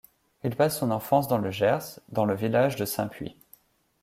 [0.43, 3.35] Il passe son enfance dans le Gers, dans le village de Saint-Puy.